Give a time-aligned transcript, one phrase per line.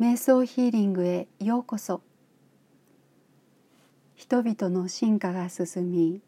[0.00, 2.02] 瞑想ヒーリングへようこそ。
[4.14, 6.20] 人々の進化が進み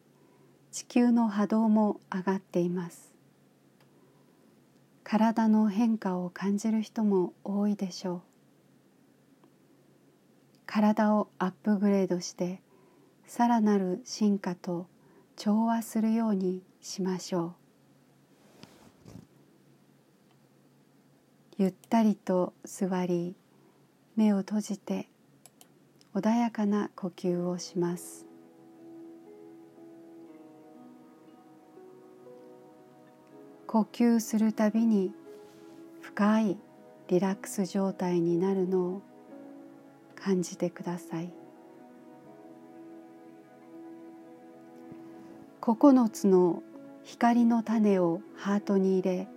[0.72, 3.14] 地球の波動も上がっています。
[5.04, 8.21] 体の変化を感じる人も多いでしょう。
[10.66, 12.60] 体をアップグレードして
[13.24, 14.88] さらなる進化と
[15.37, 17.55] 調和するようにしましょう。
[21.59, 23.37] ゆったりと座り
[24.20, 25.09] 目を閉じて
[26.15, 28.27] 穏やかな呼吸をします。
[33.66, 35.14] 呼吸するたびに
[36.02, 36.59] 深い
[37.09, 39.02] リラックス状態になるのを
[40.16, 41.33] 感じてください。
[45.62, 46.62] 9つの
[47.05, 49.28] 光の種をハートに入れ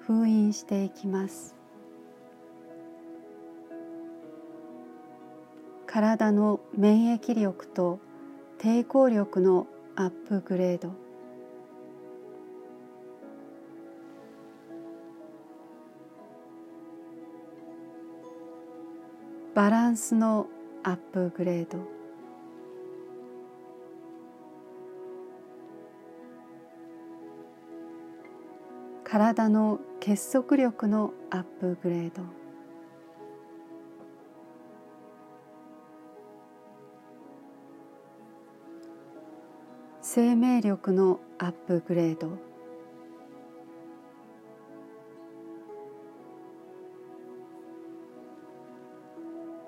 [0.00, 1.54] 封印していきます。
[5.86, 8.00] 体の免疫力と
[8.58, 10.90] 抵抗力のアップグレード。
[19.54, 20.48] バランスの
[20.82, 21.78] アップグレード。
[29.04, 32.45] 体の結束力のアップグレード。
[40.08, 42.38] 生命力のアップグレード。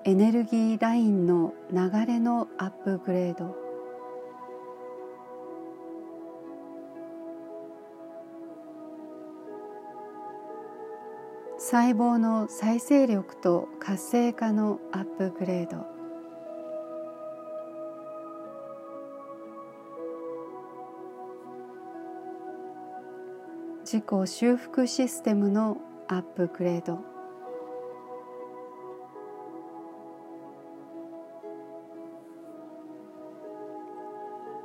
[0.05, 3.53] エネルギーラインの流れのアップグレード。
[11.57, 15.98] 細胞の再生力と活性化のアップグレード。
[23.91, 25.77] 自己修復システムの
[26.07, 26.99] アップグレード。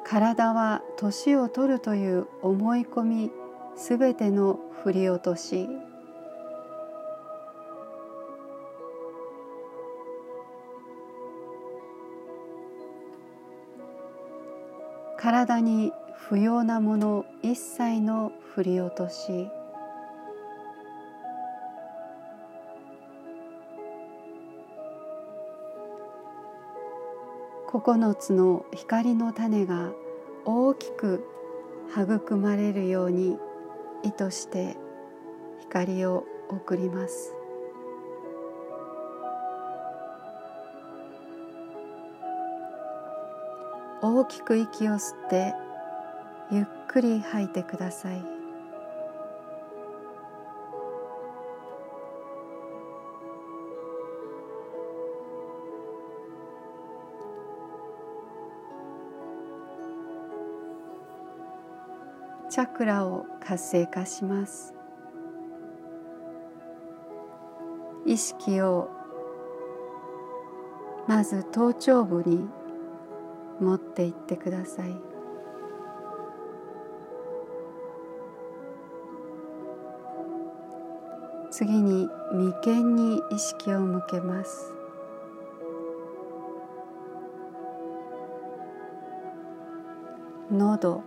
[0.05, 3.31] 体は年を取るという思い込み
[3.77, 5.71] すべての振り落とし。
[15.17, 19.49] 体に不要なもの一切の振り落とし
[27.69, 29.91] 9つの光の種が
[30.45, 31.27] 大きく
[31.91, 33.37] 育まれるように
[34.05, 34.77] 意図して
[35.61, 37.35] 光を送ります。
[44.03, 45.55] 大きく息を吸って
[46.51, 48.25] ゆっくり吐いてください。
[62.51, 64.75] チャクラを活性化します。
[68.07, 68.91] 意識を
[71.09, 72.47] まず頭頂部に
[73.61, 75.14] 持っていってください。
[81.57, 84.73] 次に眉間に意識を向けます。
[90.51, 91.05] 喉。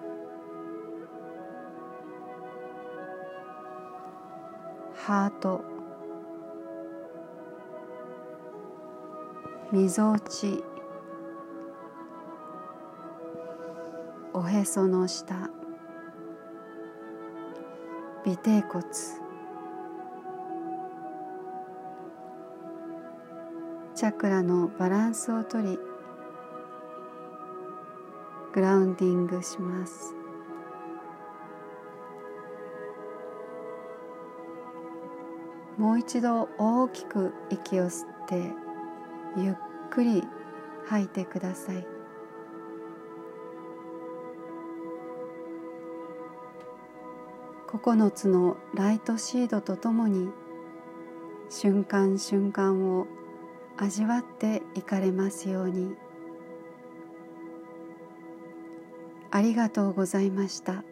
[4.96, 5.66] ハート。
[9.74, 10.64] みぞおち。
[14.32, 15.50] おへその下。
[18.26, 19.27] 尾てい骨。
[23.98, 25.80] チャクラのバランスをとり
[28.54, 30.14] グラウンディングします。
[35.80, 38.52] もう一度大きく息を吸って
[39.36, 39.56] ゆっ
[39.90, 40.24] くり
[40.86, 41.88] 吐いてください。
[47.66, 50.30] 9つのライトシードとともに
[51.50, 53.08] 瞬間瞬間を
[53.78, 55.96] 味わっていかれますように
[59.30, 60.84] ありがとうございました。